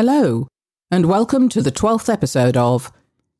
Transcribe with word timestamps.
Hello, 0.00 0.46
and 0.92 1.06
welcome 1.06 1.48
to 1.48 1.60
the 1.60 1.72
12th 1.72 2.08
episode 2.08 2.56
of 2.56 2.92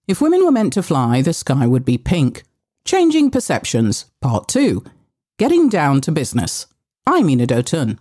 If 0.09 0.21
Women 0.21 0.45
Were 0.45 0.51
Meant 0.51 0.73
to 0.73 0.83
Fly, 0.83 1.23
the 1.23 1.33
Sky 1.33 1.69
Would 1.69 1.85
Be 1.85 1.97
Pink 1.97 2.43
Changing 2.85 3.31
Perceptions, 3.31 4.07
Part 4.21 4.49
2 4.49 4.83
Getting 5.39 5.69
Down 5.69 6.01
to 6.01 6.11
Business. 6.11 6.67
I'm 7.07 7.31
Ina 7.31 7.47
Dotun. 7.47 8.01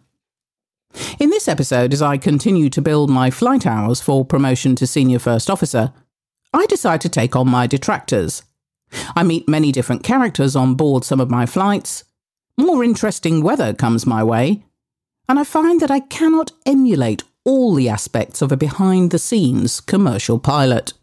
In 1.19 1.29
this 1.29 1.47
episode, 1.47 1.93
as 1.93 2.01
I 2.01 2.17
continue 2.17 2.71
to 2.71 2.81
build 2.81 3.11
my 3.11 3.29
flight 3.29 3.67
hours 3.67 4.01
for 4.01 4.25
promotion 4.25 4.75
to 4.77 4.87
Senior 4.87 5.19
First 5.19 5.51
Officer, 5.51 5.93
I 6.51 6.65
decide 6.65 7.01
to 7.01 7.09
take 7.09 7.35
on 7.35 7.47
my 7.47 7.67
detractors. 7.67 8.41
I 9.15 9.21
meet 9.21 9.47
many 9.47 9.71
different 9.71 10.01
characters 10.01 10.55
on 10.55 10.73
board 10.73 11.03
some 11.03 11.19
of 11.19 11.29
my 11.29 11.45
flights. 11.45 12.05
More 12.57 12.83
interesting 12.83 13.43
weather 13.43 13.75
comes 13.75 14.07
my 14.07 14.23
way. 14.23 14.63
And 15.29 15.37
I 15.37 15.43
find 15.43 15.79
that 15.79 15.91
I 15.91 15.99
cannot 15.99 16.53
emulate 16.65 17.21
all 17.47 17.73
the 17.73 17.87
aspects 17.87 18.41
of 18.41 18.51
a 18.51 18.57
behind 18.57 19.09
the 19.11 19.17
scenes 19.17 19.79
commercial 19.79 20.37
pilot. 20.37 20.93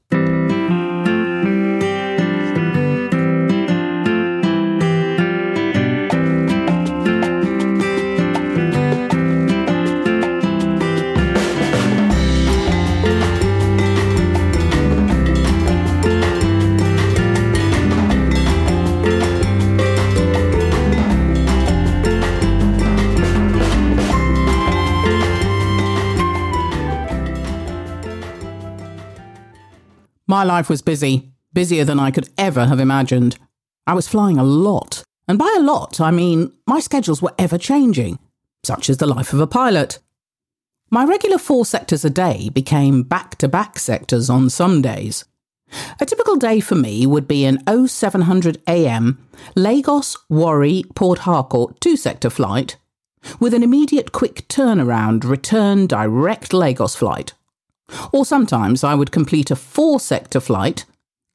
My 30.34 30.42
life 30.42 30.68
was 30.68 30.82
busy, 30.82 31.30
busier 31.52 31.84
than 31.84 32.00
I 32.00 32.10
could 32.10 32.28
ever 32.36 32.66
have 32.66 32.80
imagined. 32.80 33.38
I 33.86 33.94
was 33.94 34.08
flying 34.08 34.36
a 34.36 34.42
lot, 34.42 35.04
and 35.28 35.38
by 35.38 35.54
a 35.56 35.62
lot, 35.62 36.00
I 36.00 36.10
mean 36.10 36.50
my 36.66 36.80
schedules 36.80 37.22
were 37.22 37.32
ever 37.38 37.56
changing, 37.56 38.18
such 38.64 38.90
as 38.90 38.96
the 38.96 39.06
life 39.06 39.32
of 39.32 39.38
a 39.38 39.46
pilot. 39.46 40.00
My 40.90 41.04
regular 41.04 41.38
four 41.38 41.64
sectors 41.64 42.04
a 42.04 42.10
day 42.10 42.48
became 42.48 43.04
back 43.04 43.36
to 43.36 43.46
back 43.46 43.78
sectors 43.78 44.28
on 44.28 44.50
some 44.50 44.82
days. 44.82 45.24
A 46.00 46.04
typical 46.04 46.34
day 46.34 46.58
for 46.58 46.74
me 46.74 47.06
would 47.06 47.28
be 47.28 47.44
an 47.44 47.62
0700 47.86 48.60
AM 48.66 49.24
Lagos 49.54 50.16
Warri 50.28 50.82
Port 50.96 51.20
Harcourt 51.20 51.80
two 51.80 51.96
sector 51.96 52.28
flight 52.28 52.76
with 53.38 53.54
an 53.54 53.62
immediate 53.62 54.10
quick 54.10 54.48
turnaround 54.48 55.22
return 55.22 55.86
direct 55.86 56.52
Lagos 56.52 56.96
flight 56.96 57.34
or 58.12 58.24
sometimes 58.24 58.84
I 58.84 58.94
would 58.94 59.12
complete 59.12 59.50
a 59.50 59.56
four 59.56 60.00
sector 60.00 60.40
flight 60.40 60.84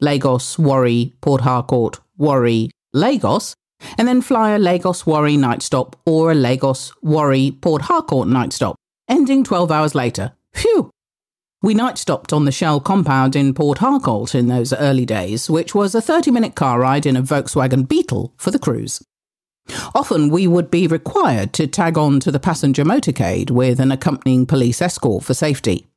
Lagos, 0.02 0.58
Warri, 0.58 1.14
Port 1.22 1.42
Harcourt, 1.42 2.00
Warri, 2.18 2.70
Lagos, 2.94 3.54
and 3.98 4.08
then 4.08 4.22
fly 4.22 4.52
a 4.52 4.60
Lagos, 4.60 5.06
Warri 5.06 5.38
night 5.38 5.62
stop 5.62 5.96
or 6.06 6.32
a 6.32 6.36
Lagos, 6.36 6.94
Warri, 7.02 7.52
Port 7.52 7.84
Harcourt 7.84 8.28
night 8.28 8.54
stop, 8.54 8.76
ending 9.08 9.44
12 9.44 9.72
hours 9.72 9.96
later. 9.96 10.34
Phew! 10.54 10.90
We 11.62 11.74
night 11.74 11.98
stopped 11.98 12.32
on 12.32 12.46
the 12.46 12.54
Shell 12.54 12.80
compound 12.80 13.36
in 13.36 13.54
Port 13.54 13.80
Harcourt 13.80 14.34
in 14.34 14.48
those 14.48 14.72
early 14.72 15.06
days, 15.06 15.50
which 15.50 15.76
was 15.76 15.94
a 15.94 16.02
30 16.02 16.32
minute 16.32 16.56
car 16.56 16.80
ride 16.80 17.06
in 17.06 17.18
a 17.18 17.22
Volkswagen 17.22 17.88
Beetle 17.88 18.34
for 18.38 18.52
the 18.52 18.60
crews. 18.60 19.02
Often 19.94 20.30
we 20.30 20.48
would 20.48 20.72
be 20.72 20.88
required 20.88 21.54
to 21.54 21.68
tag 21.68 21.98
on 21.98 22.22
to 22.22 22.32
the 22.32 22.40
passenger 22.40 22.86
motorcade 22.86 23.52
with 23.52 23.80
an 23.80 23.92
accompanying 23.92 24.46
police 24.46 24.82
escort 24.82 25.24
for 25.26 25.34
safety. 25.34 25.89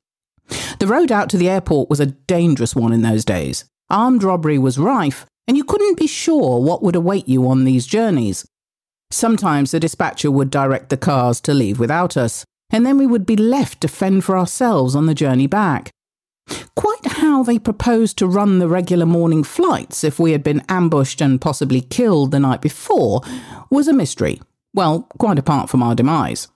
The 0.79 0.87
road 0.87 1.13
out 1.13 1.31
to 1.31 1.37
the 1.37 1.49
airport 1.49 1.89
was 1.89 2.01
a 2.01 2.07
dangerous 2.07 2.75
one 2.75 2.93
in 2.93 3.03
those 3.03 3.25
days. 3.25 3.65
Armed 3.89 4.23
robbery 4.23 4.59
was 4.59 4.79
rife, 4.79 5.27
and 5.47 5.57
you 5.57 5.65
couldn't 5.65 5.99
be 5.99 6.07
sure 6.07 6.61
what 6.61 6.83
would 6.83 6.97
await 6.97 7.29
you 7.29 7.49
on 7.49 7.65
these 7.65 7.87
journeys. 7.87 8.47
Sometimes 9.11 9.71
the 9.71 9.81
dispatcher 9.81 10.31
would 10.31 10.51
direct 10.51 10.89
the 10.89 10.97
cars 10.97 11.41
to 11.43 11.55
leave 11.55 11.79
without 11.79 12.17
us, 12.17 12.45
and 12.71 12.87
then 12.87 12.97
we 12.97 13.07
would 13.07 13.27
be 13.27 13.37
left 13.37 13.81
to 13.83 13.89
fend 13.89 14.25
for 14.25 14.37
ourselves 14.39 14.97
on 14.97 15.07
the 15.07 15.15
journey 15.15 15.47
back. 15.47 15.91
Quite 16.75 17.05
how 17.07 17.43
they 17.43 17.59
proposed 17.59 18.19
to 18.19 18.27
run 18.27 18.59
the 18.59 18.69
regular 18.69 19.07
morning 19.07 19.45
flights 19.45 20.03
if 20.03 20.19
we 20.19 20.33
had 20.33 20.43
been 20.43 20.65
ambushed 20.69 21.21
and 21.21 21.41
possibly 21.41 21.81
killed 21.81 22.31
the 22.31 22.41
night 22.41 22.61
before 22.61 23.21
was 23.71 23.89
a 23.89 23.93
mystery. 23.93 24.41
Well, 24.75 25.07
quite 25.19 25.39
apart 25.39 25.69
from 25.69 25.83
our 25.83 25.95
demise. 25.95 26.49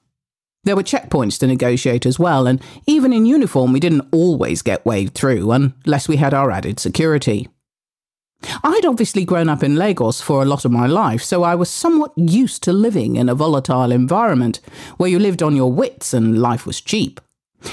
There 0.66 0.74
were 0.74 0.82
checkpoints 0.82 1.38
to 1.38 1.46
negotiate 1.46 2.04
as 2.06 2.18
well, 2.18 2.48
and 2.48 2.60
even 2.88 3.12
in 3.12 3.24
uniform, 3.24 3.72
we 3.72 3.78
didn't 3.78 4.08
always 4.10 4.62
get 4.62 4.84
waved 4.84 5.14
through 5.14 5.52
unless 5.52 6.08
we 6.08 6.16
had 6.16 6.34
our 6.34 6.50
added 6.50 6.80
security. 6.80 7.48
I'd 8.64 8.84
obviously 8.84 9.24
grown 9.24 9.48
up 9.48 9.62
in 9.62 9.76
Lagos 9.76 10.20
for 10.20 10.42
a 10.42 10.44
lot 10.44 10.64
of 10.64 10.72
my 10.72 10.88
life, 10.88 11.22
so 11.22 11.44
I 11.44 11.54
was 11.54 11.70
somewhat 11.70 12.12
used 12.16 12.64
to 12.64 12.72
living 12.72 13.14
in 13.14 13.28
a 13.28 13.34
volatile 13.34 13.92
environment 13.92 14.58
where 14.96 15.08
you 15.08 15.20
lived 15.20 15.40
on 15.40 15.54
your 15.54 15.70
wits 15.70 16.12
and 16.12 16.42
life 16.42 16.66
was 16.66 16.80
cheap. 16.80 17.20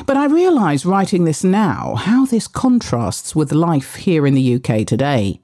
But 0.05 0.15
I 0.15 0.25
realise 0.25 0.85
writing 0.85 1.25
this 1.25 1.43
now 1.43 1.95
how 1.95 2.27
this 2.27 2.47
contrasts 2.47 3.35
with 3.35 3.51
life 3.51 3.95
here 3.95 4.27
in 4.27 4.35
the 4.35 4.55
UK 4.55 4.85
today. 4.85 5.41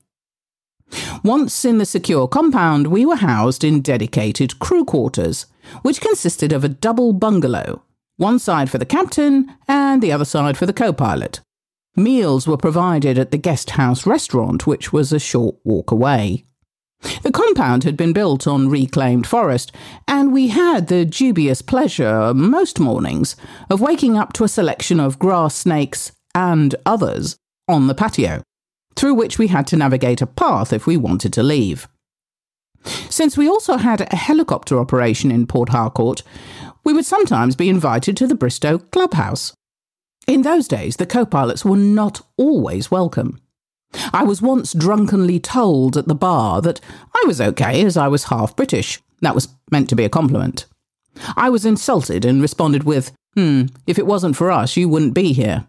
Once 1.23 1.65
in 1.65 1.77
the 1.77 1.85
secure 1.85 2.27
compound, 2.27 2.87
we 2.87 3.05
were 3.05 3.17
housed 3.17 3.63
in 3.63 3.81
dedicated 3.81 4.59
crew 4.59 4.85
quarters, 4.85 5.45
which 5.81 6.01
consisted 6.01 6.51
of 6.51 6.63
a 6.63 6.69
double 6.69 7.13
bungalow, 7.13 7.83
one 8.17 8.39
side 8.39 8.69
for 8.69 8.77
the 8.77 8.85
captain 8.85 9.53
and 9.67 10.01
the 10.01 10.11
other 10.11 10.25
side 10.25 10.57
for 10.57 10.65
the 10.65 10.73
co 10.73 10.91
pilot. 10.93 11.41
Meals 11.95 12.47
were 12.47 12.57
provided 12.57 13.17
at 13.17 13.31
the 13.31 13.37
guest 13.37 13.71
house 13.71 14.05
restaurant, 14.05 14.65
which 14.65 14.93
was 14.93 15.11
a 15.11 15.19
short 15.19 15.55
walk 15.63 15.91
away. 15.91 16.45
The 17.23 17.31
compound 17.31 17.83
had 17.83 17.95
been 17.95 18.13
built 18.13 18.45
on 18.45 18.69
reclaimed 18.69 19.25
forest, 19.25 19.71
and 20.07 20.33
we 20.33 20.49
had 20.49 20.87
the 20.87 21.05
dubious 21.05 21.61
pleasure, 21.61 22.33
most 22.33 22.79
mornings, 22.79 23.35
of 23.69 23.79
waking 23.79 24.17
up 24.17 24.33
to 24.33 24.43
a 24.43 24.49
selection 24.49 24.99
of 24.99 25.19
grass 25.19 25.55
snakes 25.55 26.11
and 26.35 26.75
others 26.85 27.37
on 27.67 27.87
the 27.87 27.95
patio, 27.95 28.43
through 28.99 29.13
which 29.13 29.39
we 29.39 29.47
had 29.47 29.65
to 29.65 29.77
navigate 29.77 30.21
a 30.21 30.27
path 30.27 30.73
if 30.73 30.85
we 30.85 30.97
wanted 30.97 31.31
to 31.31 31.41
leave. 31.41 31.87
Since 32.83 33.37
we 33.37 33.47
also 33.47 33.77
had 33.77 34.01
a 34.01 34.15
helicopter 34.15 34.77
operation 34.77 35.31
in 35.31 35.47
Port 35.47 35.69
Harcourt, 35.69 36.21
we 36.83 36.91
would 36.91 37.05
sometimes 37.05 37.55
be 37.55 37.69
invited 37.69 38.17
to 38.17 38.27
the 38.27 38.35
Bristow 38.35 38.77
clubhouse. 38.77 39.53
In 40.27 40.41
those 40.41 40.67
days, 40.67 40.97
the 40.97 41.05
co 41.05 41.25
pilots 41.25 41.63
were 41.63 41.77
not 41.77 42.21
always 42.35 42.91
welcome. 42.91 43.39
I 44.13 44.23
was 44.23 44.41
once 44.41 44.73
drunkenly 44.73 45.39
told 45.39 45.95
at 45.95 46.09
the 46.09 46.13
bar 46.13 46.61
that 46.61 46.81
I 47.15 47.23
was 47.25 47.39
okay 47.39 47.85
as 47.85 47.95
I 47.95 48.09
was 48.09 48.25
half 48.25 48.55
British. 48.55 49.01
That 49.21 49.33
was 49.33 49.47
meant 49.71 49.87
to 49.89 49.95
be 49.95 50.03
a 50.03 50.09
compliment. 50.09 50.65
I 51.37 51.49
was 51.49 51.65
insulted 51.65 52.25
and 52.25 52.41
responded 52.41 52.83
with, 52.83 53.13
Hmm, 53.35 53.67
if 53.87 53.97
it 53.97 54.05
wasn't 54.05 54.35
for 54.35 54.51
us, 54.51 54.75
you 54.75 54.89
wouldn't 54.89 55.13
be 55.13 55.31
here. 55.31 55.67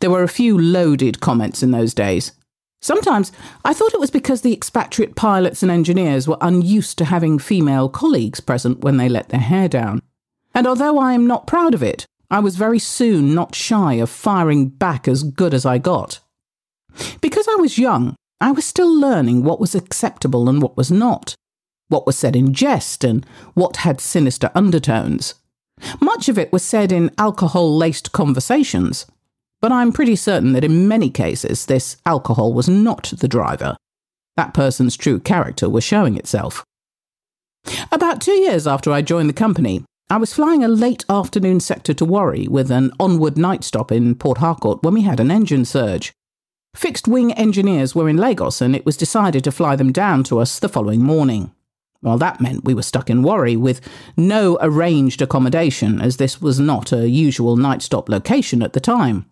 There 0.00 0.10
were 0.10 0.22
a 0.22 0.28
few 0.28 0.58
loaded 0.58 1.20
comments 1.20 1.62
in 1.62 1.70
those 1.70 1.94
days, 1.94 2.32
Sometimes 2.80 3.32
I 3.64 3.74
thought 3.74 3.94
it 3.94 4.00
was 4.00 4.10
because 4.10 4.42
the 4.42 4.52
expatriate 4.52 5.16
pilots 5.16 5.62
and 5.62 5.72
engineers 5.72 6.28
were 6.28 6.38
unused 6.40 6.96
to 6.98 7.06
having 7.06 7.38
female 7.38 7.88
colleagues 7.88 8.40
present 8.40 8.80
when 8.80 8.98
they 8.98 9.08
let 9.08 9.30
their 9.30 9.40
hair 9.40 9.68
down. 9.68 10.00
And 10.54 10.66
although 10.66 10.98
I 10.98 11.12
am 11.12 11.26
not 11.26 11.46
proud 11.46 11.74
of 11.74 11.82
it, 11.82 12.06
I 12.30 12.40
was 12.40 12.56
very 12.56 12.78
soon 12.78 13.34
not 13.34 13.54
shy 13.54 13.94
of 13.94 14.10
firing 14.10 14.68
back 14.68 15.08
as 15.08 15.22
good 15.22 15.54
as 15.54 15.66
I 15.66 15.78
got. 15.78 16.20
Because 17.20 17.48
I 17.48 17.56
was 17.56 17.78
young, 17.78 18.14
I 18.40 18.52
was 18.52 18.64
still 18.64 18.92
learning 18.92 19.42
what 19.42 19.60
was 19.60 19.74
acceptable 19.74 20.48
and 20.48 20.62
what 20.62 20.76
was 20.76 20.90
not, 20.90 21.34
what 21.88 22.06
was 22.06 22.16
said 22.16 22.36
in 22.36 22.52
jest 22.52 23.02
and 23.02 23.26
what 23.54 23.78
had 23.78 24.00
sinister 24.00 24.50
undertones. 24.54 25.34
Much 26.00 26.28
of 26.28 26.38
it 26.38 26.52
was 26.52 26.62
said 26.62 26.92
in 26.92 27.10
alcohol 27.18 27.76
laced 27.76 28.12
conversations, 28.12 29.06
but 29.60 29.72
I'm 29.72 29.92
pretty 29.92 30.16
certain 30.16 30.52
that 30.52 30.64
in 30.64 30.88
many 30.88 31.10
cases 31.10 31.66
this 31.66 31.96
alcohol 32.06 32.52
was 32.52 32.68
not 32.68 33.12
the 33.18 33.28
driver. 33.28 33.76
That 34.36 34.54
person's 34.54 34.96
true 34.96 35.18
character 35.18 35.68
was 35.68 35.84
showing 35.84 36.16
itself. 36.16 36.64
About 37.90 38.20
two 38.20 38.32
years 38.32 38.66
after 38.66 38.92
I 38.92 39.02
joined 39.02 39.28
the 39.28 39.34
company, 39.34 39.84
I 40.10 40.16
was 40.16 40.32
flying 40.32 40.64
a 40.64 40.68
late 40.68 41.04
afternoon 41.10 41.60
sector 41.60 41.92
to 41.94 42.04
Warri 42.04 42.48
with 42.48 42.70
an 42.70 42.92
onward 42.98 43.36
night 43.36 43.62
stop 43.62 43.92
in 43.92 44.14
Port 44.14 44.38
Harcourt 44.38 44.82
when 44.82 44.94
we 44.94 45.02
had 45.02 45.20
an 45.20 45.30
engine 45.30 45.64
surge. 45.64 46.12
Fixed 46.74 47.08
wing 47.08 47.32
engineers 47.32 47.94
were 47.94 48.08
in 48.08 48.16
Lagos 48.16 48.60
and 48.60 48.76
it 48.76 48.86
was 48.86 48.96
decided 48.96 49.44
to 49.44 49.52
fly 49.52 49.76
them 49.76 49.92
down 49.92 50.22
to 50.24 50.38
us 50.38 50.58
the 50.58 50.68
following 50.68 51.02
morning. 51.02 51.52
Well, 52.00 52.16
that 52.18 52.40
meant 52.40 52.64
we 52.64 52.74
were 52.74 52.82
stuck 52.82 53.10
in 53.10 53.22
Warri 53.22 53.56
with 53.56 53.80
no 54.16 54.56
arranged 54.60 55.20
accommodation, 55.20 56.00
as 56.00 56.16
this 56.16 56.40
was 56.40 56.60
not 56.60 56.92
a 56.92 57.08
usual 57.08 57.56
night 57.56 57.82
stop 57.82 58.08
location 58.08 58.62
at 58.62 58.72
the 58.72 58.80
time. 58.80 59.26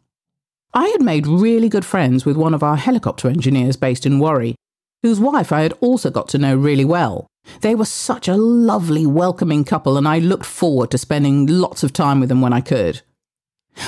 I 0.77 0.89
had 0.89 1.01
made 1.01 1.27
really 1.27 1.71
good 1.71 1.87
friends 1.87 2.27
with 2.27 2.37
one 2.37 2.53
of 2.53 2.63
our 2.63 2.77
helicopter 2.77 3.29
engineers 3.29 3.79
based 3.79 4.05
in 4.05 4.19
Warri, 4.19 4.57
whose 5.03 5.19
wife 5.19 5.51
I 5.51 5.63
had 5.63 5.73
also 5.81 6.11
got 6.11 6.29
to 6.29 6.39
know 6.39 6.55
really 6.55 6.85
well. 6.85 7.27
They 7.63 7.75
were 7.75 7.87
such 7.87 8.29
a 8.29 8.37
lovely, 8.37 9.07
welcoming 9.07 9.65
couple, 9.65 9.97
and 9.97 10.07
I 10.07 10.19
looked 10.19 10.45
forward 10.45 10.91
to 10.91 10.99
spending 10.99 11.47
lots 11.47 11.83
of 11.83 11.95
time 11.95 12.21
with 12.21 12.29
them 12.29 12.43
when 12.43 12.53
I 12.53 12.61
could. 12.61 13.01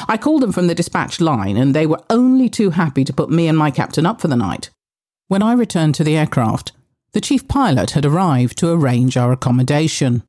I 0.09 0.17
called 0.17 0.41
them 0.41 0.51
from 0.51 0.67
the 0.67 0.75
dispatch 0.75 1.21
line, 1.21 1.59
and 1.59 1.75
they 1.75 1.85
were 1.85 2.03
only 2.09 2.49
too 2.49 2.71
happy 2.71 3.05
to 3.05 3.13
put 3.13 3.29
me 3.29 3.49
and 3.49 3.59
my 3.59 3.71
captain 3.71 4.07
up 4.07 4.23
for 4.23 4.29
the 4.29 4.35
night. 4.35 4.71
When 5.27 5.43
I 5.43 5.53
returned 5.53 5.95
to 5.97 6.05
the 6.05 6.17
aircraft, 6.17 6.73
the 7.13 7.21
chief 7.21 7.47
pilot 7.49 7.91
had 7.91 8.07
arrived 8.07 8.57
to 8.59 8.73
arrange 8.73 9.19
our 9.19 9.31
accommodation. 9.31 10.23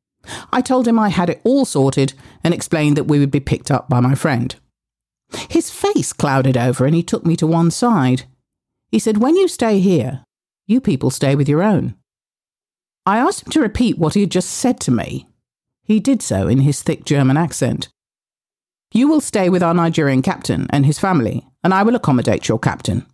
I 0.51 0.59
told 0.59 0.89
him 0.89 0.99
I 0.99 1.07
had 1.07 1.29
it 1.29 1.39
all 1.45 1.63
sorted 1.63 2.15
and 2.43 2.53
explained 2.53 2.97
that 2.97 3.05
we 3.05 3.19
would 3.19 3.31
be 3.31 3.39
picked 3.39 3.71
up 3.71 3.87
by 3.87 4.01
my 4.01 4.13
friend. 4.13 4.53
His 5.49 5.69
face 5.69 6.13
clouded 6.13 6.57
over 6.57 6.85
and 6.85 6.95
he 6.95 7.03
took 7.03 7.25
me 7.25 7.35
to 7.37 7.47
one 7.47 7.71
side. 7.71 8.23
He 8.91 8.99
said, 8.99 9.17
When 9.17 9.35
you 9.35 9.47
stay 9.47 9.79
here, 9.79 10.23
you 10.65 10.81
people 10.81 11.11
stay 11.11 11.35
with 11.35 11.49
your 11.49 11.63
own. 11.63 11.95
I 13.05 13.17
asked 13.17 13.47
him 13.47 13.51
to 13.53 13.61
repeat 13.61 13.97
what 13.97 14.13
he 14.13 14.21
had 14.21 14.31
just 14.31 14.49
said 14.49 14.79
to 14.81 14.91
me. 14.91 15.27
He 15.83 15.99
did 15.99 16.21
so 16.21 16.47
in 16.47 16.59
his 16.59 16.83
thick 16.83 17.05
German 17.05 17.37
accent. 17.37 17.89
You 18.91 19.07
will 19.07 19.21
stay 19.21 19.49
with 19.49 19.63
our 19.63 19.73
Nigerian 19.73 20.21
captain 20.21 20.67
and 20.71 20.85
his 20.85 20.99
family, 20.99 21.47
and 21.63 21.73
I 21.73 21.83
will 21.83 21.95
accommodate 21.95 22.47
your 22.47 22.59
captain. 22.59 23.05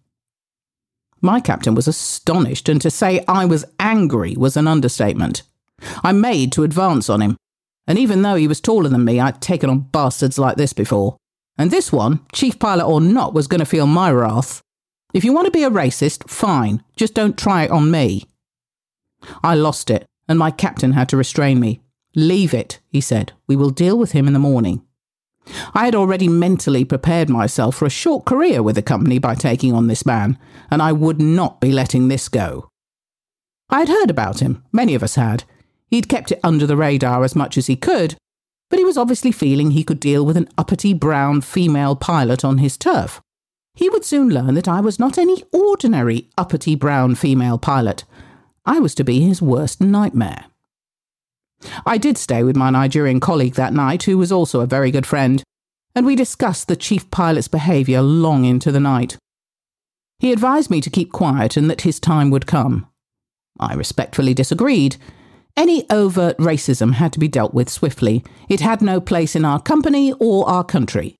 My 1.21 1.39
captain 1.39 1.75
was 1.75 1.87
astonished, 1.87 2.69
and 2.69 2.81
to 2.81 2.91
say 2.91 3.23
I 3.27 3.45
was 3.45 3.65
angry 3.79 4.35
was 4.37 4.57
an 4.57 4.67
understatement. 4.67 5.43
I 6.03 6.11
made 6.11 6.51
to 6.53 6.63
advance 6.63 7.09
on 7.09 7.21
him, 7.21 7.37
and 7.87 7.97
even 7.97 8.21
though 8.21 8.35
he 8.35 8.47
was 8.47 8.61
taller 8.61 8.89
than 8.89 9.05
me, 9.05 9.19
I'd 9.19 9.41
taken 9.41 9.69
on 9.69 9.79
bastards 9.79 10.37
like 10.37 10.57
this 10.57 10.73
before. 10.73 11.17
And 11.57 11.71
this 11.71 11.91
one, 11.91 12.19
chief 12.33 12.59
pilot 12.59 12.85
or 12.85 12.99
not, 12.99 13.33
was 13.33 13.47
going 13.47 13.59
to 13.59 13.65
feel 13.65 13.87
my 13.87 14.11
wrath. 14.11 14.61
If 15.13 15.23
you 15.23 15.31
want 15.31 15.45
to 15.45 15.51
be 15.51 15.63
a 15.63 15.69
racist, 15.69 16.29
fine, 16.29 16.83
just 16.95 17.13
don't 17.13 17.37
try 17.37 17.63
it 17.63 17.71
on 17.71 17.89
me. 17.89 18.25
I 19.43 19.55
lost 19.55 19.89
it, 19.89 20.05
and 20.27 20.37
my 20.37 20.51
captain 20.51 20.91
had 20.91 21.07
to 21.09 21.17
restrain 21.17 21.59
me. 21.59 21.81
Leave 22.15 22.53
it, 22.53 22.79
he 22.89 23.01
said. 23.01 23.31
We 23.47 23.55
will 23.55 23.69
deal 23.69 23.97
with 23.97 24.11
him 24.11 24.27
in 24.27 24.33
the 24.33 24.39
morning. 24.39 24.81
I 25.73 25.85
had 25.85 25.95
already 25.95 26.27
mentally 26.27 26.83
prepared 26.83 27.29
myself 27.29 27.75
for 27.75 27.85
a 27.85 27.89
short 27.89 28.25
career 28.25 28.63
with 28.63 28.75
the 28.75 28.81
company 28.81 29.19
by 29.19 29.35
taking 29.35 29.73
on 29.73 29.87
this 29.87 30.05
man, 30.05 30.37
and 30.71 30.81
I 30.81 30.91
would 30.91 31.21
not 31.21 31.61
be 31.61 31.71
letting 31.71 32.07
this 32.07 32.27
go. 32.29 32.69
I 33.69 33.79
had 33.79 33.89
heard 33.89 34.09
about 34.09 34.39
him, 34.41 34.63
many 34.71 34.95
of 34.95 35.03
us 35.03 35.15
had. 35.15 35.43
He'd 35.89 36.09
kept 36.09 36.31
it 36.31 36.39
under 36.43 36.65
the 36.65 36.77
radar 36.77 37.23
as 37.23 37.35
much 37.35 37.57
as 37.57 37.67
he 37.67 37.75
could, 37.75 38.15
but 38.69 38.79
he 38.79 38.85
was 38.85 38.97
obviously 38.97 39.31
feeling 39.31 39.71
he 39.71 39.83
could 39.83 39.99
deal 39.99 40.25
with 40.25 40.37
an 40.37 40.49
uppity 40.57 40.93
brown 40.93 41.41
female 41.41 41.95
pilot 41.95 42.43
on 42.43 42.57
his 42.57 42.77
turf. 42.77 43.21
He 43.73 43.89
would 43.89 44.05
soon 44.05 44.29
learn 44.29 44.55
that 44.55 44.67
I 44.67 44.79
was 44.79 44.99
not 44.99 45.17
any 45.17 45.43
ordinary 45.51 46.29
uppity 46.37 46.75
brown 46.75 47.15
female 47.15 47.57
pilot. 47.57 48.05
I 48.65 48.79
was 48.79 48.95
to 48.95 49.03
be 49.03 49.21
his 49.21 49.41
worst 49.41 49.81
nightmare. 49.81 50.45
I 51.85 51.97
did 51.97 52.17
stay 52.17 52.43
with 52.43 52.55
my 52.55 52.69
Nigerian 52.69 53.19
colleague 53.19 53.55
that 53.55 53.73
night, 53.73 54.03
who 54.03 54.17
was 54.17 54.31
also 54.31 54.61
a 54.61 54.67
very 54.67 54.91
good 54.91 55.05
friend, 55.05 55.43
and 55.93 56.05
we 56.05 56.15
discussed 56.15 56.67
the 56.67 56.75
chief 56.75 57.09
pilot's 57.11 57.47
behaviour 57.47 58.01
long 58.01 58.45
into 58.45 58.71
the 58.71 58.79
night. 58.79 59.17
He 60.19 60.31
advised 60.31 60.69
me 60.69 60.81
to 60.81 60.89
keep 60.89 61.11
quiet 61.11 61.57
and 61.57 61.69
that 61.69 61.81
his 61.81 61.99
time 61.99 62.29
would 62.31 62.47
come. 62.47 62.87
I 63.59 63.73
respectfully 63.73 64.33
disagreed, 64.33 64.97
any 65.57 65.89
overt 65.89 66.37
racism 66.37 66.93
had 66.93 67.13
to 67.13 67.19
be 67.19 67.27
dealt 67.27 67.53
with 67.53 67.69
swiftly. 67.69 68.23
It 68.49 68.59
had 68.59 68.81
no 68.81 68.99
place 68.99 69.35
in 69.35 69.45
our 69.45 69.61
company 69.61 70.13
or 70.19 70.47
our 70.49 70.63
country. 70.63 71.15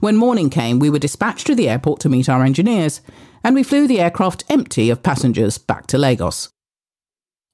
When 0.00 0.16
morning 0.16 0.50
came, 0.50 0.78
we 0.78 0.90
were 0.90 0.98
dispatched 0.98 1.46
to 1.48 1.54
the 1.54 1.68
airport 1.68 2.00
to 2.00 2.08
meet 2.08 2.28
our 2.28 2.44
engineers, 2.44 3.00
and 3.42 3.54
we 3.54 3.62
flew 3.62 3.86
the 3.86 4.00
aircraft 4.00 4.44
empty 4.48 4.90
of 4.90 5.02
passengers 5.02 5.58
back 5.58 5.86
to 5.88 5.98
Lagos. 5.98 6.50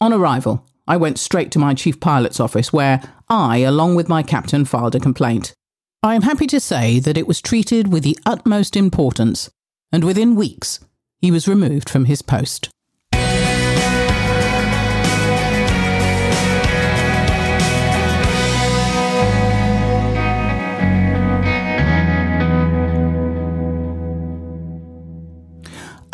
On 0.00 0.12
arrival, 0.12 0.66
I 0.86 0.98
went 0.98 1.18
straight 1.18 1.50
to 1.52 1.58
my 1.58 1.72
chief 1.72 2.00
pilot's 2.00 2.40
office, 2.40 2.72
where 2.72 3.00
I, 3.28 3.58
along 3.58 3.94
with 3.94 4.08
my 4.08 4.22
captain, 4.22 4.66
filed 4.66 4.94
a 4.94 5.00
complaint. 5.00 5.54
I 6.02 6.14
am 6.14 6.22
happy 6.22 6.46
to 6.48 6.60
say 6.60 6.98
that 6.98 7.16
it 7.16 7.26
was 7.26 7.40
treated 7.40 7.90
with 7.90 8.02
the 8.02 8.18
utmost 8.26 8.76
importance, 8.76 9.48
and 9.90 10.04
within 10.04 10.36
weeks, 10.36 10.80
he 11.20 11.30
was 11.30 11.48
removed 11.48 11.88
from 11.88 12.04
his 12.04 12.20
post. 12.20 12.68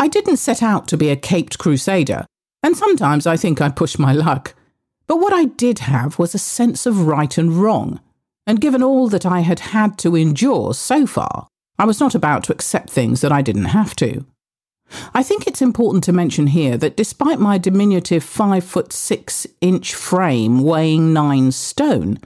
I 0.01 0.09
didn't 0.09 0.39
set 0.39 0.63
out 0.63 0.89
to 0.89 0.97
be 0.97 1.11
a 1.11 1.17
caped 1.17 1.59
crusader, 1.59 2.25
and 2.63 2.75
sometimes 2.75 3.27
I 3.27 3.37
think 3.37 3.61
I 3.61 3.69
pushed 3.69 3.99
my 3.99 4.15
luck. 4.15 4.55
But 5.07 5.21
what 5.21 5.35
I 5.35 5.45
did 5.45 5.81
have 5.81 6.19
was 6.19 6.35
a 6.35 6.39
sense 6.39 6.87
of 6.87 7.07
right 7.07 7.37
and 7.37 7.53
wrong, 7.53 8.01
and 8.47 8.63
given 8.63 8.83
all 8.83 9.11
that 9.11 9.27
I 9.27 9.41
had 9.41 9.61
had 9.61 9.99
to 9.99 10.17
endure 10.17 10.73
so 10.73 11.07
far, 11.07 11.49
I 11.79 11.85
was 11.85 12.01
not 12.01 12.15
about 12.15 12.45
to 12.45 12.53
accept 12.53 12.89
things 12.89 13.21
that 13.21 13.31
I 13.31 13.43
didn't 13.43 13.77
have 13.77 13.95
to. 13.97 14.25
I 15.13 15.23
think 15.23 15.47
it's 15.47 15.61
important 15.61 16.03
to 16.05 16.15
mention 16.15 16.47
here 16.47 16.79
that 16.79 16.97
despite 16.97 17.39
my 17.39 17.59
diminutive 17.59 18.25
five 18.25 18.65
foot 18.65 18.95
six 18.95 19.47
inch 19.61 19.95
frame 19.95 20.63
weighing 20.63 21.13
nine 21.13 21.53
stone, 21.53 22.19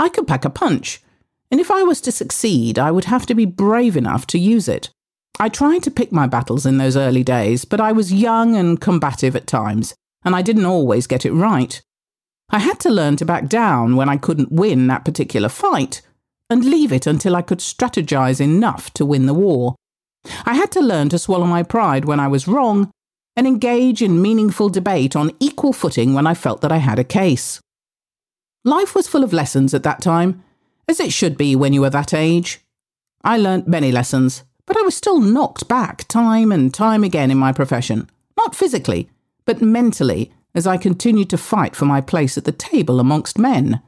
I 0.00 0.08
could 0.08 0.26
pack 0.26 0.44
a 0.44 0.50
punch, 0.50 1.00
and 1.48 1.60
if 1.60 1.70
I 1.70 1.84
was 1.84 2.00
to 2.00 2.10
succeed, 2.10 2.76
I 2.76 2.90
would 2.90 3.04
have 3.04 3.24
to 3.26 3.36
be 3.36 3.44
brave 3.44 3.96
enough 3.96 4.26
to 4.26 4.38
use 4.38 4.66
it. 4.66 4.90
I 5.40 5.48
tried 5.48 5.82
to 5.82 5.90
pick 5.90 6.12
my 6.12 6.26
battles 6.26 6.64
in 6.64 6.78
those 6.78 6.96
early 6.96 7.24
days, 7.24 7.64
but 7.64 7.80
I 7.80 7.92
was 7.92 8.12
young 8.12 8.54
and 8.54 8.80
combative 8.80 9.34
at 9.34 9.46
times, 9.46 9.94
and 10.24 10.34
I 10.34 10.42
didn't 10.42 10.64
always 10.64 11.06
get 11.06 11.26
it 11.26 11.32
right. 11.32 11.82
I 12.50 12.60
had 12.60 12.78
to 12.80 12.90
learn 12.90 13.16
to 13.16 13.24
back 13.24 13.48
down 13.48 13.96
when 13.96 14.08
I 14.08 14.16
couldn't 14.16 14.52
win 14.52 14.86
that 14.86 15.04
particular 15.04 15.48
fight, 15.48 16.02
and 16.48 16.64
leave 16.64 16.92
it 16.92 17.06
until 17.06 17.34
I 17.34 17.42
could 17.42 17.58
strategize 17.58 18.40
enough 18.40 18.92
to 18.94 19.04
win 19.04 19.26
the 19.26 19.34
war. 19.34 19.74
I 20.46 20.54
had 20.54 20.70
to 20.72 20.80
learn 20.80 21.08
to 21.08 21.18
swallow 21.18 21.46
my 21.46 21.62
pride 21.62 22.04
when 22.04 22.20
I 22.20 22.28
was 22.28 22.46
wrong, 22.46 22.90
and 23.36 23.46
engage 23.46 24.00
in 24.00 24.22
meaningful 24.22 24.68
debate 24.68 25.16
on 25.16 25.32
equal 25.40 25.72
footing 25.72 26.14
when 26.14 26.26
I 26.26 26.34
felt 26.34 26.60
that 26.60 26.70
I 26.70 26.76
had 26.76 27.00
a 27.00 27.04
case. 27.04 27.60
Life 28.64 28.94
was 28.94 29.08
full 29.08 29.24
of 29.24 29.32
lessons 29.32 29.74
at 29.74 29.82
that 29.82 30.00
time, 30.00 30.44
as 30.86 31.00
it 31.00 31.12
should 31.12 31.36
be 31.36 31.56
when 31.56 31.72
you 31.72 31.82
are 31.84 31.90
that 31.90 32.14
age. 32.14 32.60
I 33.24 33.36
learnt 33.36 33.66
many 33.66 33.90
lessons, 33.90 34.44
but 34.66 34.76
I 34.76 34.82
was 34.82 34.96
still 34.96 35.20
knocked 35.20 35.68
back 35.68 36.08
time 36.08 36.50
and 36.52 36.72
time 36.72 37.04
again 37.04 37.30
in 37.30 37.38
my 37.38 37.52
profession, 37.52 38.08
not 38.36 38.54
physically, 38.54 39.08
but 39.44 39.62
mentally, 39.62 40.32
as 40.54 40.66
I 40.66 40.76
continued 40.76 41.30
to 41.30 41.38
fight 41.38 41.74
for 41.74 41.84
my 41.84 42.00
place 42.00 42.38
at 42.38 42.44
the 42.44 42.52
table 42.52 43.00
amongst 43.00 43.38
men. 43.38 43.82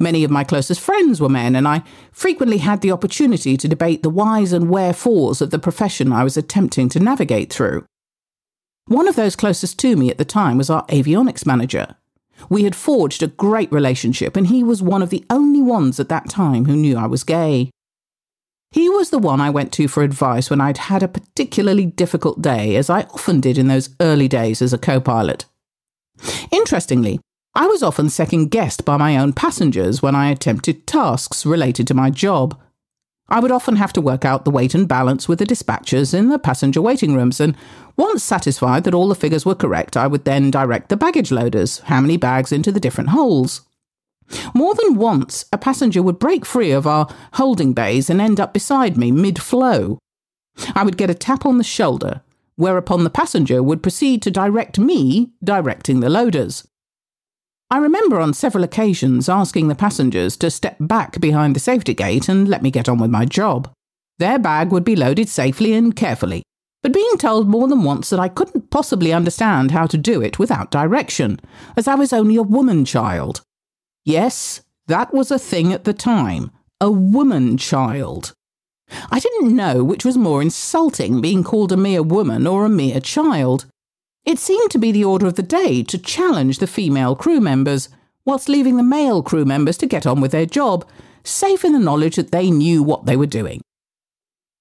Many 0.00 0.24
of 0.24 0.30
my 0.30 0.42
closest 0.42 0.80
friends 0.80 1.20
were 1.20 1.28
men, 1.28 1.54
and 1.54 1.68
I 1.68 1.82
frequently 2.10 2.58
had 2.58 2.80
the 2.80 2.92
opportunity 2.92 3.56
to 3.56 3.68
debate 3.68 4.02
the 4.02 4.10
whys 4.10 4.52
and 4.52 4.68
wherefores 4.70 5.40
of 5.40 5.50
the 5.50 5.58
profession 5.58 6.12
I 6.12 6.24
was 6.24 6.36
attempting 6.36 6.88
to 6.90 7.00
navigate 7.00 7.52
through. 7.52 7.84
One 8.86 9.08
of 9.08 9.16
those 9.16 9.36
closest 9.36 9.78
to 9.80 9.96
me 9.96 10.10
at 10.10 10.18
the 10.18 10.24
time 10.24 10.58
was 10.58 10.70
our 10.70 10.86
avionics 10.86 11.44
manager. 11.46 11.96
We 12.48 12.64
had 12.64 12.76
forged 12.76 13.22
a 13.22 13.28
great 13.28 13.70
relationship, 13.72 14.36
and 14.36 14.46
he 14.46 14.62
was 14.62 14.82
one 14.82 15.02
of 15.02 15.10
the 15.10 15.24
only 15.30 15.62
ones 15.62 15.98
at 16.00 16.08
that 16.08 16.28
time 16.28 16.66
who 16.66 16.76
knew 16.76 16.96
I 16.96 17.06
was 17.06 17.24
gay. 17.24 17.70
He 18.70 18.88
was 18.88 19.10
the 19.10 19.18
one 19.18 19.40
I 19.40 19.50
went 19.50 19.72
to 19.74 19.88
for 19.88 20.02
advice 20.02 20.50
when 20.50 20.60
I'd 20.60 20.78
had 20.78 21.02
a 21.02 21.08
particularly 21.08 21.86
difficult 21.86 22.42
day, 22.42 22.76
as 22.76 22.90
I 22.90 23.02
often 23.02 23.40
did 23.40 23.58
in 23.58 23.68
those 23.68 23.90
early 24.00 24.28
days 24.28 24.60
as 24.60 24.72
a 24.72 24.78
co 24.78 25.00
pilot. 25.00 25.46
Interestingly, 26.50 27.20
I 27.54 27.66
was 27.66 27.82
often 27.82 28.10
second 28.10 28.50
guessed 28.50 28.84
by 28.84 28.96
my 28.96 29.16
own 29.16 29.32
passengers 29.32 30.02
when 30.02 30.14
I 30.14 30.30
attempted 30.30 30.86
tasks 30.86 31.46
related 31.46 31.86
to 31.86 31.94
my 31.94 32.10
job. 32.10 32.58
I 33.28 33.40
would 33.40 33.50
often 33.50 33.76
have 33.76 33.92
to 33.94 34.00
work 34.00 34.24
out 34.24 34.44
the 34.44 34.50
weight 34.50 34.74
and 34.74 34.86
balance 34.86 35.26
with 35.26 35.38
the 35.38 35.46
dispatchers 35.46 36.14
in 36.14 36.28
the 36.28 36.38
passenger 36.38 36.80
waiting 36.80 37.14
rooms, 37.14 37.40
and 37.40 37.56
once 37.96 38.22
satisfied 38.22 38.84
that 38.84 38.94
all 38.94 39.08
the 39.08 39.14
figures 39.14 39.46
were 39.46 39.54
correct, 39.54 39.96
I 39.96 40.06
would 40.06 40.24
then 40.24 40.50
direct 40.50 40.90
the 40.90 40.96
baggage 40.96 41.32
loaders, 41.32 41.78
how 41.86 42.00
many 42.00 42.16
bags 42.16 42.52
into 42.52 42.70
the 42.70 42.78
different 42.78 43.10
holes. 43.10 43.62
More 44.54 44.74
than 44.74 44.96
once, 44.96 45.44
a 45.52 45.58
passenger 45.58 46.02
would 46.02 46.18
break 46.18 46.44
free 46.44 46.70
of 46.70 46.86
our 46.86 47.08
holding 47.34 47.72
bays 47.72 48.10
and 48.10 48.20
end 48.20 48.40
up 48.40 48.52
beside 48.52 48.96
me 48.96 49.12
mid 49.12 49.40
flow. 49.40 49.98
I 50.74 50.82
would 50.82 50.96
get 50.96 51.10
a 51.10 51.14
tap 51.14 51.44
on 51.44 51.58
the 51.58 51.64
shoulder, 51.64 52.22
whereupon 52.56 53.04
the 53.04 53.10
passenger 53.10 53.62
would 53.62 53.82
proceed 53.82 54.22
to 54.22 54.30
direct 54.30 54.78
me 54.78 55.30
directing 55.44 56.00
the 56.00 56.10
loaders. 56.10 56.66
I 57.70 57.78
remember 57.78 58.20
on 58.20 58.32
several 58.32 58.64
occasions 58.64 59.28
asking 59.28 59.68
the 59.68 59.74
passengers 59.74 60.36
to 60.38 60.50
step 60.50 60.76
back 60.78 61.20
behind 61.20 61.56
the 61.56 61.60
safety 61.60 61.94
gate 61.94 62.28
and 62.28 62.48
let 62.48 62.62
me 62.62 62.70
get 62.70 62.88
on 62.88 62.98
with 62.98 63.10
my 63.10 63.24
job. 63.24 63.72
Their 64.18 64.38
bag 64.38 64.70
would 64.70 64.84
be 64.84 64.96
loaded 64.96 65.28
safely 65.28 65.74
and 65.74 65.94
carefully, 65.94 66.42
but 66.82 66.92
being 66.92 67.18
told 67.18 67.48
more 67.48 67.66
than 67.66 67.82
once 67.82 68.08
that 68.10 68.20
I 68.20 68.28
couldn't 68.28 68.70
possibly 68.70 69.12
understand 69.12 69.72
how 69.72 69.86
to 69.88 69.98
do 69.98 70.22
it 70.22 70.38
without 70.38 70.70
direction, 70.70 71.40
as 71.76 71.88
I 71.88 71.96
was 71.96 72.12
only 72.12 72.36
a 72.36 72.42
woman 72.42 72.84
child. 72.84 73.42
Yes, 74.06 74.62
that 74.86 75.12
was 75.12 75.32
a 75.32 75.38
thing 75.38 75.72
at 75.72 75.82
the 75.82 75.92
time. 75.92 76.52
A 76.80 76.88
woman 76.88 77.56
child. 77.56 78.34
I 79.10 79.18
didn't 79.18 79.56
know 79.56 79.82
which 79.82 80.04
was 80.04 80.16
more 80.16 80.40
insulting, 80.40 81.20
being 81.20 81.42
called 81.42 81.72
a 81.72 81.76
mere 81.76 82.04
woman 82.04 82.46
or 82.46 82.64
a 82.64 82.68
mere 82.68 83.00
child. 83.00 83.66
It 84.24 84.38
seemed 84.38 84.70
to 84.70 84.78
be 84.78 84.92
the 84.92 85.04
order 85.04 85.26
of 85.26 85.34
the 85.34 85.42
day 85.42 85.82
to 85.82 85.98
challenge 85.98 86.60
the 86.60 86.68
female 86.68 87.16
crew 87.16 87.40
members, 87.40 87.88
whilst 88.24 88.48
leaving 88.48 88.76
the 88.76 88.84
male 88.84 89.24
crew 89.24 89.44
members 89.44 89.76
to 89.78 89.86
get 89.86 90.06
on 90.06 90.20
with 90.20 90.30
their 90.30 90.46
job, 90.46 90.88
safe 91.24 91.64
in 91.64 91.72
the 91.72 91.80
knowledge 91.80 92.14
that 92.14 92.30
they 92.30 92.48
knew 92.48 92.84
what 92.84 93.06
they 93.06 93.16
were 93.16 93.26
doing. 93.26 93.60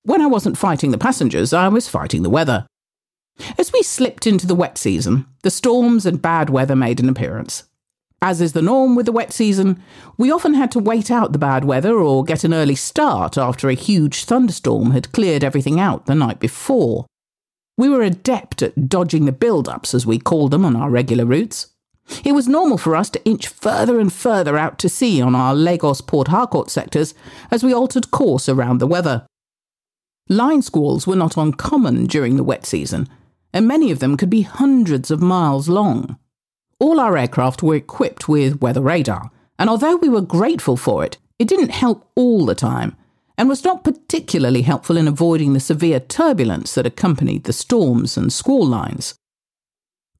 When 0.01 0.21
I 0.21 0.27
wasn't 0.27 0.57
fighting 0.57 0.89
the 0.89 0.97
passengers, 0.97 1.53
I 1.53 1.67
was 1.67 1.87
fighting 1.87 2.23
the 2.23 2.31
weather. 2.31 2.65
As 3.59 3.71
we 3.71 3.83
slipped 3.83 4.25
into 4.25 4.47
the 4.47 4.55
wet 4.55 4.79
season, 4.79 5.27
the 5.43 5.51
storms 5.51 6.07
and 6.07 6.19
bad 6.19 6.49
weather 6.49 6.75
made 6.75 6.99
an 6.99 7.09
appearance. 7.09 7.65
As 8.25 8.41
is 8.41 8.53
the 8.53 8.61
norm 8.63 8.95
with 8.95 9.05
the 9.05 9.11
wet 9.11 9.31
season, 9.31 9.79
we 10.17 10.31
often 10.31 10.55
had 10.55 10.71
to 10.71 10.79
wait 10.79 11.11
out 11.11 11.31
the 11.31 11.37
bad 11.37 11.63
weather 11.63 11.99
or 11.99 12.23
get 12.23 12.43
an 12.43 12.55
early 12.55 12.73
start 12.73 13.37
after 13.37 13.69
a 13.69 13.75
huge 13.75 14.23
thunderstorm 14.23 14.89
had 14.89 15.11
cleared 15.11 15.43
everything 15.43 15.79
out 15.79 16.07
the 16.07 16.15
night 16.15 16.39
before. 16.39 17.05
We 17.77 17.87
were 17.87 18.01
adept 18.01 18.63
at 18.63 18.89
dodging 18.89 19.25
the 19.25 19.31
build 19.31 19.69
ups, 19.69 19.93
as 19.93 20.07
we 20.07 20.17
called 20.17 20.49
them 20.49 20.65
on 20.65 20.75
our 20.75 20.89
regular 20.89 21.23
routes. 21.23 21.67
It 22.23 22.31
was 22.31 22.47
normal 22.47 22.79
for 22.79 22.95
us 22.95 23.11
to 23.11 23.23
inch 23.25 23.47
further 23.47 23.99
and 23.99 24.11
further 24.11 24.57
out 24.57 24.79
to 24.79 24.89
sea 24.89 25.21
on 25.21 25.35
our 25.35 25.53
Lagos 25.53 26.01
Port 26.01 26.29
Harcourt 26.29 26.71
sectors 26.71 27.13
as 27.51 27.63
we 27.63 27.75
altered 27.75 28.09
course 28.09 28.49
around 28.49 28.79
the 28.79 28.87
weather. 28.87 29.27
Line 30.29 30.63
squalls 30.63 31.05
were 31.05 31.15
not 31.15 31.37
uncommon 31.37 32.07
during 32.07 32.37
the 32.37 32.43
wet 32.43 32.65
season, 32.65 33.07
and 33.53 33.67
many 33.67 33.91
of 33.91 33.99
them 33.99 34.17
could 34.17 34.31
be 34.31 34.41
hundreds 34.41 35.11
of 35.11 35.21
miles 35.21 35.69
long. 35.69 36.17
All 36.79 36.99
our 36.99 37.17
aircraft 37.17 37.63
were 37.63 37.75
equipped 37.75 38.27
with 38.27 38.61
weather 38.61 38.81
radar, 38.81 39.31
and 39.57 39.69
although 39.69 39.95
we 39.95 40.09
were 40.09 40.21
grateful 40.21 40.75
for 40.75 41.05
it, 41.05 41.17
it 41.39 41.47
didn't 41.47 41.69
help 41.69 42.09
all 42.15 42.45
the 42.45 42.55
time 42.55 42.95
and 43.37 43.49
was 43.49 43.63
not 43.63 43.83
particularly 43.83 44.61
helpful 44.61 44.97
in 44.97 45.07
avoiding 45.07 45.53
the 45.53 45.59
severe 45.59 45.99
turbulence 45.99 46.73
that 46.75 46.85
accompanied 46.85 47.43
the 47.43 47.53
storms 47.53 48.17
and 48.17 48.31
squall 48.31 48.65
lines. 48.65 49.15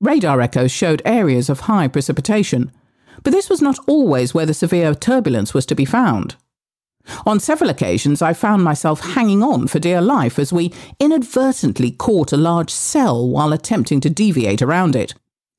Radar 0.01 0.41
echoes 0.41 0.71
showed 0.71 1.01
areas 1.05 1.49
of 1.49 1.61
high 1.61 1.87
precipitation, 1.87 2.71
but 3.23 3.31
this 3.31 3.49
was 3.49 3.61
not 3.61 3.79
always 3.87 4.33
where 4.33 4.45
the 4.45 4.53
severe 4.53 4.93
turbulence 4.93 5.53
was 5.53 5.65
to 5.65 5.75
be 5.75 5.85
found. 5.85 6.35
On 7.25 7.39
several 7.39 7.69
occasions, 7.69 8.21
I 8.21 8.33
found 8.33 8.63
myself 8.63 8.99
hanging 8.99 9.43
on 9.43 9.67
for 9.67 9.79
dear 9.79 10.01
life 10.01 10.39
as 10.39 10.51
we 10.51 10.73
inadvertently 10.99 11.91
caught 11.91 12.33
a 12.33 12.37
large 12.37 12.71
cell 12.71 13.27
while 13.27 13.53
attempting 13.53 14.01
to 14.01 14.09
deviate 14.09 14.61
around 14.61 14.95
it. 14.95 15.13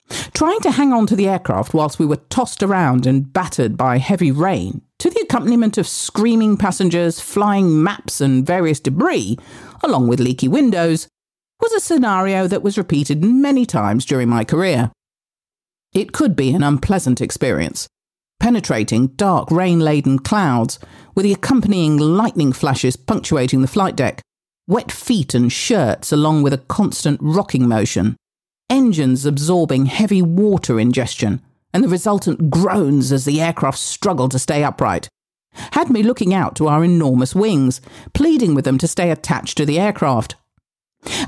Trying 0.08 0.60
to 0.60 0.70
hang 0.70 0.92
on 0.92 1.06
to 1.06 1.16
the 1.16 1.28
aircraft 1.28 1.74
whilst 1.74 1.98
we 1.98 2.06
were 2.06 2.20
tossed 2.28 2.62
around 2.62 3.06
and 3.06 3.32
battered 3.32 3.76
by 3.76 3.98
heavy 3.98 4.30
rain, 4.30 4.82
to 4.98 5.10
the 5.10 5.20
accompaniment 5.20 5.78
of 5.78 5.88
screaming 5.88 6.56
passengers, 6.56 7.20
flying 7.20 7.82
maps, 7.82 8.20
and 8.20 8.46
various 8.46 8.78
debris, 8.78 9.38
along 9.82 10.08
with 10.08 10.20
leaky 10.20 10.48
windows, 10.48 11.08
was 11.60 11.72
a 11.72 11.80
scenario 11.80 12.46
that 12.46 12.62
was 12.62 12.78
repeated 12.78 13.24
many 13.24 13.66
times 13.66 14.04
during 14.04 14.28
my 14.28 14.44
career. 14.44 14.92
It 15.92 16.12
could 16.12 16.36
be 16.36 16.52
an 16.52 16.62
unpleasant 16.62 17.20
experience. 17.20 17.88
Penetrating 18.38 19.08
dark 19.08 19.50
rain 19.50 19.80
laden 19.80 20.18
clouds, 20.18 20.78
with 21.14 21.24
the 21.24 21.32
accompanying 21.32 21.96
lightning 21.96 22.52
flashes 22.52 22.96
punctuating 22.96 23.62
the 23.62 23.68
flight 23.68 23.96
deck, 23.96 24.20
wet 24.68 24.92
feet 24.92 25.34
and 25.34 25.50
shirts, 25.50 26.12
along 26.12 26.42
with 26.42 26.52
a 26.52 26.58
constant 26.58 27.18
rocking 27.22 27.66
motion 27.66 28.16
engines 28.68 29.26
absorbing 29.26 29.86
heavy 29.86 30.22
water 30.22 30.78
ingestion, 30.80 31.40
and 31.72 31.84
the 31.84 31.88
resultant 31.88 32.50
groans 32.50 33.12
as 33.12 33.24
the 33.24 33.40
aircraft 33.40 33.78
struggled 33.78 34.30
to 34.32 34.38
stay 34.38 34.64
upright, 34.64 35.08
had 35.72 35.90
me 35.90 36.02
looking 36.02 36.34
out 36.34 36.56
to 36.56 36.68
our 36.68 36.84
enormous 36.84 37.34
wings, 37.34 37.80
pleading 38.14 38.54
with 38.54 38.64
them 38.64 38.78
to 38.78 38.88
stay 38.88 39.10
attached 39.10 39.56
to 39.56 39.66
the 39.66 39.78
aircraft. 39.78 40.36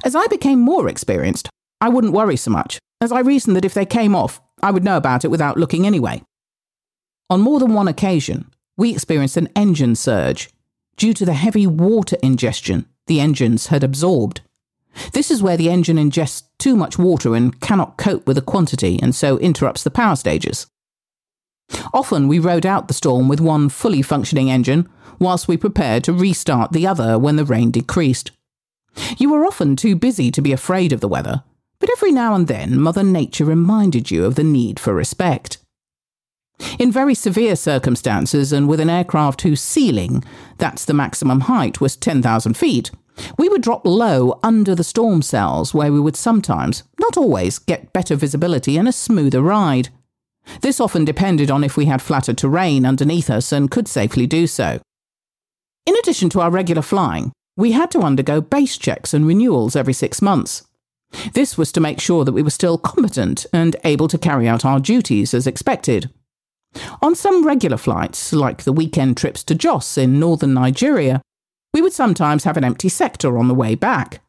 As 0.04 0.14
I 0.14 0.26
became 0.26 0.60
more 0.60 0.88
experienced, 0.88 1.48
I 1.80 1.88
wouldn't 1.88 2.12
worry 2.12 2.36
so 2.36 2.50
much, 2.50 2.78
as 3.00 3.12
I 3.12 3.20
reasoned 3.20 3.56
that 3.56 3.64
if 3.64 3.74
they 3.74 3.86
came 3.86 4.14
off, 4.14 4.40
I 4.62 4.70
would 4.70 4.84
know 4.84 4.96
about 4.96 5.24
it 5.24 5.30
without 5.30 5.56
looking 5.56 5.86
anyway. 5.86 6.22
On 7.30 7.40
more 7.40 7.60
than 7.60 7.74
one 7.74 7.88
occasion, 7.88 8.50
we 8.76 8.90
experienced 8.90 9.36
an 9.36 9.48
engine 9.54 9.94
surge 9.94 10.48
due 10.96 11.14
to 11.14 11.24
the 11.24 11.34
heavy 11.34 11.66
water 11.66 12.16
ingestion 12.22 12.86
the 13.06 13.20
engines 13.20 13.68
had 13.68 13.84
absorbed. 13.84 14.40
This 15.12 15.30
is 15.30 15.42
where 15.42 15.56
the 15.56 15.70
engine 15.70 15.96
ingests 15.96 16.42
too 16.58 16.76
much 16.76 16.98
water 16.98 17.34
and 17.34 17.58
cannot 17.60 17.96
cope 17.96 18.26
with 18.26 18.36
the 18.36 18.42
quantity 18.42 18.98
and 19.02 19.14
so 19.14 19.38
interrupts 19.38 19.82
the 19.82 19.90
power 19.90 20.16
stages. 20.16 20.66
Often 21.92 22.28
we 22.28 22.38
rode 22.38 22.66
out 22.66 22.88
the 22.88 22.94
storm 22.94 23.28
with 23.28 23.40
one 23.40 23.68
fully 23.68 24.02
functioning 24.02 24.50
engine 24.50 24.88
whilst 25.18 25.48
we 25.48 25.56
prepared 25.56 26.04
to 26.04 26.12
restart 26.12 26.72
the 26.72 26.86
other 26.86 27.18
when 27.18 27.36
the 27.36 27.44
rain 27.44 27.70
decreased. 27.70 28.30
You 29.16 29.30
were 29.30 29.44
often 29.44 29.76
too 29.76 29.96
busy 29.96 30.30
to 30.30 30.42
be 30.42 30.52
afraid 30.52 30.92
of 30.92 31.00
the 31.00 31.08
weather, 31.08 31.42
but 31.78 31.90
every 31.90 32.12
now 32.12 32.34
and 32.34 32.48
then 32.48 32.80
Mother 32.80 33.02
Nature 33.02 33.44
reminded 33.44 34.10
you 34.10 34.24
of 34.24 34.34
the 34.34 34.44
need 34.44 34.80
for 34.80 34.94
respect. 34.94 35.58
In 36.78 36.90
very 36.90 37.14
severe 37.14 37.54
circumstances 37.54 38.52
and 38.52 38.68
with 38.68 38.80
an 38.80 38.90
aircraft 38.90 39.42
whose 39.42 39.60
ceiling, 39.60 40.24
that's 40.56 40.84
the 40.84 40.94
maximum 40.94 41.40
height, 41.40 41.80
was 41.80 41.96
10,000 41.96 42.56
feet, 42.56 42.90
we 43.36 43.48
would 43.48 43.62
drop 43.62 43.86
low 43.86 44.38
under 44.42 44.74
the 44.74 44.84
storm 44.84 45.22
cells 45.22 45.74
where 45.74 45.92
we 45.92 46.00
would 46.00 46.16
sometimes, 46.16 46.82
not 47.00 47.16
always, 47.16 47.58
get 47.58 47.92
better 47.92 48.16
visibility 48.16 48.76
and 48.76 48.88
a 48.88 48.92
smoother 48.92 49.42
ride. 49.42 49.88
This 50.60 50.80
often 50.80 51.04
depended 51.04 51.50
on 51.50 51.64
if 51.64 51.76
we 51.76 51.86
had 51.86 52.02
flatter 52.02 52.32
terrain 52.32 52.86
underneath 52.86 53.28
us 53.30 53.52
and 53.52 53.70
could 53.70 53.88
safely 53.88 54.26
do 54.26 54.46
so. 54.46 54.80
In 55.86 55.96
addition 55.96 56.28
to 56.30 56.40
our 56.40 56.50
regular 56.50 56.82
flying, 56.82 57.32
we 57.56 57.72
had 57.72 57.90
to 57.90 58.00
undergo 58.00 58.40
base 58.40 58.78
checks 58.78 59.12
and 59.12 59.26
renewals 59.26 59.74
every 59.74 59.92
six 59.92 60.22
months. 60.22 60.66
This 61.32 61.56
was 61.56 61.72
to 61.72 61.80
make 61.80 62.00
sure 62.00 62.24
that 62.24 62.32
we 62.32 62.42
were 62.42 62.50
still 62.50 62.78
competent 62.78 63.46
and 63.52 63.76
able 63.84 64.08
to 64.08 64.18
carry 64.18 64.46
out 64.46 64.64
our 64.64 64.78
duties 64.78 65.32
as 65.32 65.46
expected. 65.46 66.10
On 67.00 67.14
some 67.14 67.46
regular 67.46 67.78
flights, 67.78 68.32
like 68.32 68.64
the 68.64 68.72
weekend 68.72 69.16
trips 69.16 69.42
to 69.44 69.54
Jos 69.54 69.96
in 69.96 70.20
northern 70.20 70.54
Nigeria, 70.54 71.22
we 71.72 71.80
would 71.80 71.92
sometimes 71.92 72.44
have 72.44 72.56
an 72.56 72.64
empty 72.64 72.88
sector 72.88 73.38
on 73.38 73.48
the 73.48 73.54
way 73.54 73.74
back. 73.74 74.20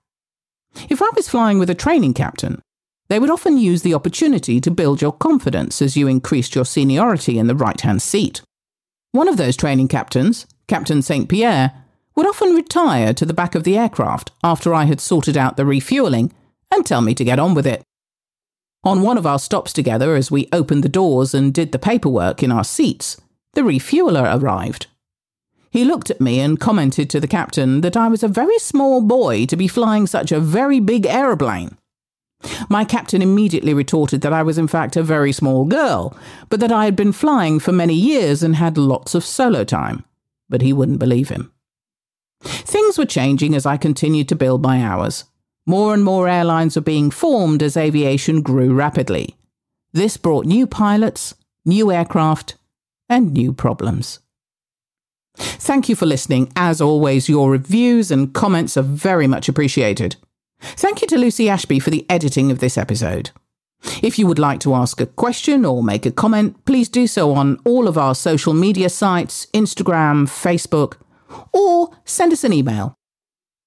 If 0.89 1.01
I 1.01 1.10
was 1.15 1.29
flying 1.29 1.60
with 1.60 1.69
a 1.69 1.75
training 1.75 2.13
captain, 2.13 2.62
they 3.08 3.19
would 3.19 3.29
often 3.29 3.58
use 3.58 3.81
the 3.81 3.93
opportunity 3.93 4.62
to 4.62 4.72
build 4.72 5.01
your 5.01 5.12
confidence 5.12 5.81
as 5.81 5.98
you 5.98 6.08
increased 6.08 6.53
your 6.55 6.65
seniority 6.65 7.39
in 7.39 7.48
the 7.48 7.55
right 7.55 7.79
hand 7.81 8.01
seat. 8.01 8.41
One 9.12 9.27
of 9.27 9.38
those 9.38 9.58
training 9.58 9.88
captains, 9.88 10.46
Captain 10.67 11.01
St. 11.01 11.27
Pierre, 11.27 11.74
would 12.15 12.27
often 12.27 12.53
retire 12.53 13.13
to 13.13 13.25
the 13.25 13.34
back 13.34 13.55
of 13.55 13.63
the 13.63 13.77
aircraft 13.77 14.31
after 14.43 14.74
I 14.74 14.84
had 14.84 15.01
sorted 15.01 15.38
out 15.38 15.58
the 15.58 15.65
refueling 15.65 16.31
and 16.72 16.86
tell 16.86 17.01
me 17.01 17.15
to 17.15 17.24
get 17.24 17.39
on 17.39 17.55
with 17.55 17.65
it. 17.65 17.81
On 18.84 19.01
one 19.01 19.17
of 19.17 19.25
our 19.25 19.39
stops 19.39 19.74
together, 19.74 20.15
as 20.15 20.29
we 20.29 20.48
opened 20.53 20.84
the 20.84 20.89
doors 20.89 21.34
and 21.34 21.53
did 21.53 21.72
the 21.72 21.79
paperwork 21.79 22.43
in 22.43 22.51
our 22.51 22.63
seats, 22.63 23.19
the 23.53 23.63
refueler 23.63 24.29
arrived. 24.31 24.88
He 25.72 25.86
looked 25.86 26.10
at 26.10 26.22
me 26.22 26.40
and 26.40 26.60
commented 26.60 27.10
to 27.10 27.20
the 27.20 27.28
captain 27.28 27.82
that 27.82 27.96
I 27.96 28.08
was 28.08 28.24
a 28.24 28.28
very 28.28 28.58
small 28.60 29.02
boy 29.02 29.46
to 29.46 29.56
be 29.56 29.68
flying 29.68 30.08
such 30.08 30.32
a 30.32 30.40
very 30.40 30.80
big 30.80 31.06
aeroplane. 31.06 31.78
My 32.70 32.86
captain 32.86 33.22
immediately 33.22 33.74
retorted 33.74 34.22
that 34.22 34.34
I 34.34 34.44
was 34.44 34.58
in 34.58 34.68
fact 34.68 34.96
a 34.96 35.04
very 35.04 35.32
small 35.32 35.66
girl, 35.66 36.18
but 36.50 36.60
that 36.62 36.72
I 36.72 36.86
had 36.86 36.96
been 36.96 37.12
flying 37.12 37.60
for 37.60 37.72
many 37.72 37.94
years 37.94 38.42
and 38.42 38.56
had 38.56 38.78
lots 38.78 39.14
of 39.14 39.26
solo 39.26 39.64
time. 39.64 40.06
But 40.48 40.62
he 40.62 40.74
wouldn't 40.74 41.00
believe 41.00 41.30
him. 41.30 41.52
Things 42.42 42.98
were 42.98 43.06
changing 43.06 43.54
as 43.54 43.66
I 43.66 43.78
continued 43.78 44.30
to 44.30 44.36
build 44.36 44.64
my 44.64 44.84
hours. 44.84 45.26
More 45.66 45.94
and 45.94 46.04
more 46.04 46.28
airlines 46.28 46.76
were 46.76 46.82
being 46.82 47.12
formed 47.12 47.62
as 47.62 47.78
aviation 47.78 48.42
grew 48.42 48.74
rapidly. 48.74 49.36
This 49.92 50.18
brought 50.18 50.46
new 50.46 50.66
pilots, 50.66 51.36
new 51.66 51.92
aircraft, 51.92 52.56
and 53.10 53.34
new 53.34 53.54
problems. 53.54 54.20
Thank 55.39 55.88
you 55.89 55.96
for 55.96 56.05
listening. 56.05 56.51
As 56.55 56.81
always, 56.81 57.29
your 57.29 57.51
reviews 57.51 58.12
and 58.12 58.34
comments 58.34 58.77
are 58.77 58.84
very 58.84 59.27
much 59.27 59.48
appreciated. 59.48 60.17
Thank 60.60 61.01
you 61.01 61.08
to 61.08 61.17
Lucy 61.17 61.50
Ashby 61.50 61.79
for 61.79 61.89
the 61.89 62.05
editing 62.10 62.51
of 62.51 62.60
this 62.60 62.77
episode. 62.77 63.31
If 64.03 64.19
you 64.19 64.27
would 64.27 64.39
like 64.39 64.60
to 64.62 64.74
ask 64.74 65.00
a 65.00 65.05
question 65.05 65.63
or 65.63 65.81
make 65.81 66.05
a 66.05 66.12
comment, 66.12 66.65
please 66.65 66.89
do 66.89 67.08
so 67.08 67.34
on 67.34 67.60
all 67.65 67.88
of 67.88 67.98
our 67.98 68.13
social 68.13 68.53
media 68.53 68.89
sites 68.89 69.48
Instagram, 69.53 70.27
Facebook, 70.27 70.98
or 71.53 71.91
send 72.03 72.34
us 72.34 72.43
an 72.43 72.51
email. 72.51 72.96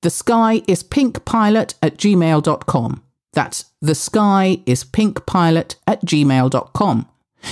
The 0.02 0.10
sky 0.10 0.62
is 0.68 0.82
pinkpilot 0.82 1.74
at 1.80 1.96
gmail.com. 1.96 3.02
That's 3.32 3.66
the 3.80 3.94
sky 3.94 4.58
is 4.66 4.84
pinkpilot 4.84 5.76
at 5.86 6.04
gmail.com. 6.04 7.08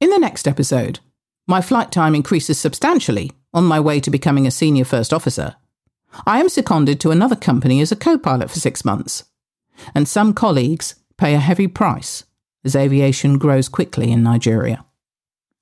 In 0.00 0.10
the 0.10 0.18
next 0.18 0.46
episode, 0.46 1.00
my 1.46 1.60
flight 1.60 1.90
time 1.90 2.14
increases 2.14 2.58
substantially 2.58 3.32
on 3.52 3.64
my 3.64 3.80
way 3.80 3.98
to 4.00 4.10
becoming 4.10 4.46
a 4.46 4.50
senior 4.50 4.84
first 4.84 5.12
officer. 5.12 5.56
I 6.26 6.40
am 6.40 6.48
seconded 6.48 7.00
to 7.00 7.10
another 7.10 7.36
company 7.36 7.80
as 7.80 7.90
a 7.90 7.96
co 7.96 8.18
pilot 8.18 8.50
for 8.50 8.58
six 8.58 8.84
months, 8.84 9.24
and 9.94 10.06
some 10.06 10.34
colleagues 10.34 10.94
pay 11.16 11.34
a 11.34 11.38
heavy 11.38 11.66
price 11.66 12.24
as 12.64 12.76
aviation 12.76 13.38
grows 13.38 13.68
quickly 13.68 14.12
in 14.12 14.22
Nigeria. 14.22 14.84